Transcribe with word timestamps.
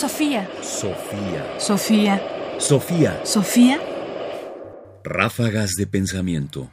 Sofía. 0.00 0.48
Sofía. 0.62 1.60
Sofía. 1.60 2.22
Sofía. 2.58 3.20
Sofía. 3.22 3.78
Ráfagas 5.04 5.72
de 5.76 5.86
pensamiento. 5.86 6.70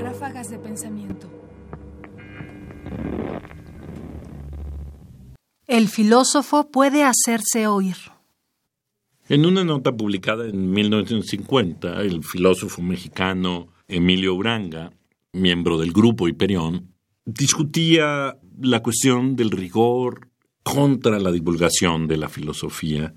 Ráfagas 0.00 0.48
de 0.48 0.58
pensamiento. 0.60 1.28
El 5.66 5.88
filósofo 5.88 6.70
puede 6.70 7.04
hacerse 7.04 7.66
oír. 7.66 7.96
En 9.28 9.44
una 9.44 9.62
nota 9.62 9.92
publicada 9.92 10.48
en 10.48 10.70
1950, 10.70 12.00
el 12.00 12.24
filósofo 12.24 12.80
mexicano 12.80 13.68
Emilio 13.88 14.34
Uranga, 14.34 14.90
miembro 15.34 15.76
del 15.76 15.92
grupo 15.92 16.28
Hiperión, 16.28 16.89
discutía 17.24 18.36
la 18.60 18.82
cuestión 18.82 19.36
del 19.36 19.50
rigor 19.50 20.28
contra 20.62 21.18
la 21.18 21.32
divulgación 21.32 22.06
de 22.06 22.16
la 22.16 22.28
filosofía 22.28 23.14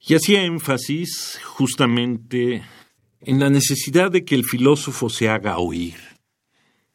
y 0.00 0.14
hacía 0.14 0.44
énfasis 0.44 1.40
justamente 1.44 2.62
en 3.20 3.40
la 3.40 3.50
necesidad 3.50 4.10
de 4.10 4.24
que 4.24 4.34
el 4.34 4.44
filósofo 4.44 5.10
se 5.10 5.28
haga 5.28 5.58
oír 5.58 5.96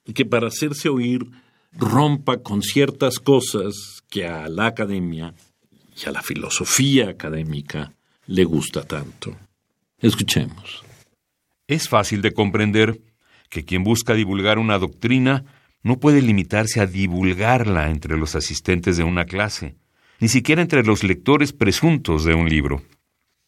y 0.05 0.13
que 0.13 0.25
para 0.25 0.47
hacerse 0.47 0.89
oír 0.89 1.29
rompa 1.73 2.41
con 2.41 2.61
ciertas 2.61 3.19
cosas 3.19 4.03
que 4.09 4.27
a 4.27 4.47
la 4.47 4.67
academia 4.67 5.33
y 6.01 6.07
a 6.07 6.11
la 6.11 6.21
filosofía 6.21 7.09
académica 7.09 7.93
le 8.25 8.43
gusta 8.45 8.83
tanto. 8.83 9.35
Escuchemos. 9.99 10.83
Es 11.67 11.89
fácil 11.89 12.21
de 12.21 12.33
comprender 12.33 13.01
que 13.49 13.65
quien 13.65 13.83
busca 13.83 14.13
divulgar 14.13 14.59
una 14.59 14.77
doctrina 14.77 15.45
no 15.83 15.99
puede 15.99 16.21
limitarse 16.21 16.79
a 16.79 16.87
divulgarla 16.87 17.91
entre 17.91 18.17
los 18.17 18.35
asistentes 18.35 18.97
de 18.97 19.03
una 19.03 19.25
clase, 19.25 19.75
ni 20.19 20.29
siquiera 20.29 20.61
entre 20.61 20.83
los 20.83 21.03
lectores 21.03 21.51
presuntos 21.51 22.23
de 22.23 22.33
un 22.33 22.47
libro. 22.47 22.81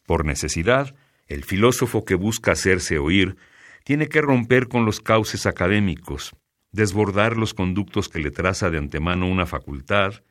Por 0.06 0.26
necesidad, 0.26 0.94
el 1.26 1.44
filósofo 1.44 2.04
que 2.04 2.14
busca 2.14 2.52
hacerse 2.52 2.98
oír 2.98 3.36
tiene 3.84 4.08
que 4.08 4.20
romper 4.20 4.68
con 4.68 4.84
los 4.84 5.00
cauces 5.00 5.46
académicos, 5.46 6.36
desbordar 6.72 7.36
los 7.36 7.54
conductos 7.54 8.08
que 8.08 8.20
le 8.20 8.30
traza 8.30 8.70
de 8.70 8.78
antemano 8.78 9.26
una 9.26 9.46
facultad, 9.46 10.22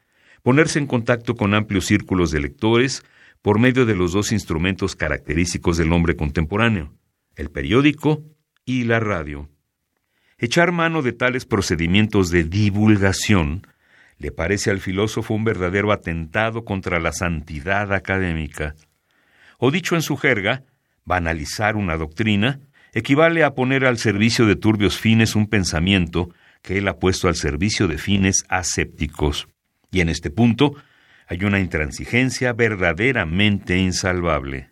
ponerse 0.43 0.77
en 0.77 0.85
contacto 0.85 1.35
con 1.35 1.55
amplios 1.55 1.85
círculos 1.85 2.29
de 2.31 2.39
lectores 2.39 3.03
por 3.41 3.59
medio 3.59 3.85
de 3.85 3.95
los 3.95 4.13
dos 4.13 4.31
instrumentos 4.31 4.95
característicos 4.95 5.77
del 5.77 5.91
hombre 5.91 6.15
contemporáneo, 6.15 6.93
el 7.35 7.49
periódico 7.49 8.23
y 8.63 8.83
la 8.83 8.99
radio. 8.99 9.49
Echar 10.37 10.73
mano 10.73 11.01
de 11.01 11.13
tales 11.13 11.45
procedimientos 11.45 12.29
de 12.29 12.43
divulgación 12.43 13.65
le 14.17 14.31
parece 14.31 14.69
al 14.69 14.81
filósofo 14.81 15.33
un 15.33 15.45
verdadero 15.45 15.93
atentado 15.93 16.65
contra 16.65 16.99
la 16.99 17.13
santidad 17.13 17.93
académica. 17.93 18.75
O 19.59 19.71
dicho 19.71 19.95
en 19.95 20.01
su 20.01 20.17
jerga, 20.17 20.63
banalizar 21.05 21.77
una 21.77 21.95
doctrina 21.95 22.59
equivale 22.93 23.45
a 23.45 23.55
poner 23.55 23.85
al 23.85 23.97
servicio 23.97 24.45
de 24.45 24.57
turbios 24.57 24.97
fines 24.97 25.35
un 25.35 25.47
pensamiento 25.47 26.29
que 26.61 26.79
él 26.79 26.87
ha 26.89 26.97
puesto 26.97 27.29
al 27.29 27.35
servicio 27.35 27.87
de 27.87 27.97
fines 27.97 28.43
asépticos. 28.49 29.47
Y 29.89 30.01
en 30.01 30.09
este 30.09 30.31
punto 30.31 30.75
hay 31.27 31.45
una 31.45 31.61
intransigencia 31.61 32.51
verdaderamente 32.51 33.77
insalvable. 33.77 34.69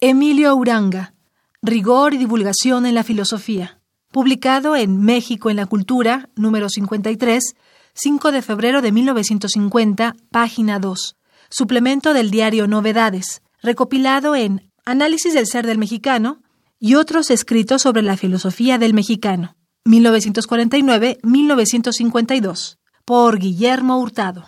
Emilio 0.00 0.54
Uranga, 0.54 1.14
Rigor 1.62 2.12
y 2.12 2.18
Divulgación 2.18 2.84
en 2.84 2.94
la 2.94 3.02
Filosofía 3.02 3.77
publicado 4.10 4.74
en 4.76 5.00
México 5.00 5.50
en 5.50 5.56
la 5.56 5.66
Cultura, 5.66 6.28
número 6.36 6.68
53, 6.68 7.54
5 7.94 8.32
de 8.32 8.42
febrero 8.42 8.82
de 8.82 8.92
1950, 8.92 10.14
página 10.30 10.78
2, 10.78 11.16
suplemento 11.50 12.14
del 12.14 12.30
diario 12.30 12.66
Novedades, 12.66 13.42
recopilado 13.62 14.36
en 14.36 14.70
Análisis 14.84 15.32
del 15.34 15.46
Ser 15.46 15.66
del 15.66 15.78
Mexicano 15.78 16.42
y 16.78 16.94
otros 16.94 17.30
escritos 17.30 17.82
sobre 17.82 18.02
la 18.02 18.16
filosofía 18.16 18.78
del 18.78 18.94
mexicano, 18.94 19.56
1949-1952, 19.84 22.78
por 23.04 23.38
Guillermo 23.38 23.98
Hurtado. 23.98 24.46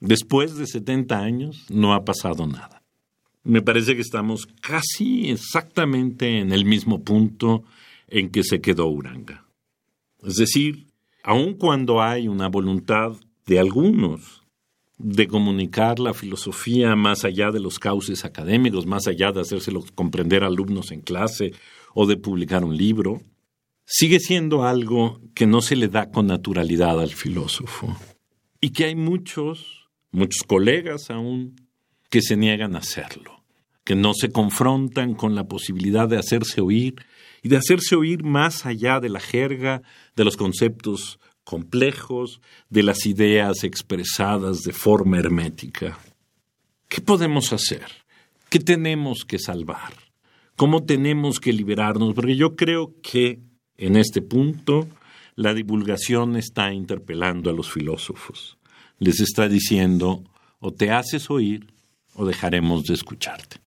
Después 0.00 0.56
de 0.56 0.66
70 0.66 1.18
años 1.18 1.64
no 1.70 1.94
ha 1.94 2.04
pasado 2.04 2.46
nada. 2.46 2.82
Me 3.42 3.62
parece 3.62 3.94
que 3.94 4.02
estamos 4.02 4.46
casi 4.60 5.30
exactamente 5.30 6.40
en 6.40 6.52
el 6.52 6.64
mismo 6.64 7.02
punto 7.02 7.64
en 8.08 8.30
que 8.30 8.42
se 8.42 8.60
quedó 8.60 8.88
Uranga. 8.88 9.46
Es 10.22 10.36
decir, 10.36 10.86
aun 11.22 11.54
cuando 11.54 12.02
hay 12.02 12.28
una 12.28 12.48
voluntad 12.48 13.12
de 13.46 13.58
algunos 13.58 14.42
de 14.98 15.28
comunicar 15.28 16.00
la 16.00 16.12
filosofía 16.12 16.96
más 16.96 17.24
allá 17.24 17.50
de 17.52 17.60
los 17.60 17.78
cauces 17.78 18.24
académicos, 18.24 18.84
más 18.84 19.06
allá 19.06 19.30
de 19.30 19.40
hacérselo 19.40 19.84
comprender 19.94 20.42
a 20.42 20.48
alumnos 20.48 20.90
en 20.90 21.00
clase 21.00 21.52
o 21.94 22.06
de 22.06 22.16
publicar 22.16 22.64
un 22.64 22.76
libro, 22.76 23.22
sigue 23.84 24.18
siendo 24.18 24.64
algo 24.64 25.20
que 25.34 25.46
no 25.46 25.60
se 25.60 25.76
le 25.76 25.88
da 25.88 26.10
con 26.10 26.26
naturalidad 26.26 27.00
al 27.00 27.10
filósofo. 27.10 27.96
Y 28.60 28.70
que 28.70 28.86
hay 28.86 28.96
muchos, 28.96 29.88
muchos 30.10 30.42
colegas 30.42 31.10
aún, 31.10 31.54
que 32.10 32.20
se 32.20 32.36
niegan 32.36 32.74
a 32.74 32.80
hacerlo, 32.80 33.37
que 33.88 33.96
no 33.96 34.12
se 34.12 34.30
confrontan 34.30 35.14
con 35.14 35.34
la 35.34 35.48
posibilidad 35.48 36.06
de 36.06 36.18
hacerse 36.18 36.60
oír 36.60 36.96
y 37.42 37.48
de 37.48 37.56
hacerse 37.56 37.96
oír 37.96 38.22
más 38.22 38.66
allá 38.66 39.00
de 39.00 39.08
la 39.08 39.18
jerga, 39.18 39.80
de 40.14 40.26
los 40.26 40.36
conceptos 40.36 41.18
complejos, 41.42 42.42
de 42.68 42.82
las 42.82 43.06
ideas 43.06 43.64
expresadas 43.64 44.60
de 44.60 44.74
forma 44.74 45.18
hermética. 45.18 45.98
¿Qué 46.86 47.00
podemos 47.00 47.54
hacer? 47.54 47.86
¿Qué 48.50 48.58
tenemos 48.58 49.24
que 49.24 49.38
salvar? 49.38 49.94
¿Cómo 50.54 50.84
tenemos 50.84 51.40
que 51.40 51.54
liberarnos? 51.54 52.12
Porque 52.12 52.36
yo 52.36 52.56
creo 52.56 52.94
que 53.00 53.40
en 53.78 53.96
este 53.96 54.20
punto 54.20 54.86
la 55.34 55.54
divulgación 55.54 56.36
está 56.36 56.74
interpelando 56.74 57.48
a 57.48 57.54
los 57.54 57.72
filósofos. 57.72 58.58
Les 58.98 59.20
está 59.20 59.48
diciendo, 59.48 60.24
o 60.58 60.74
te 60.74 60.90
haces 60.90 61.30
oír 61.30 61.72
o 62.12 62.26
dejaremos 62.26 62.84
de 62.84 62.92
escucharte. 62.92 63.66